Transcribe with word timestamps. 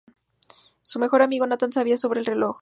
Su 0.81 0.97
mejor 0.97 1.21
amigo 1.21 1.45
Nathan 1.45 1.71
sabía 1.71 1.95
sobre 1.95 2.21
el 2.21 2.25
reloj. 2.25 2.59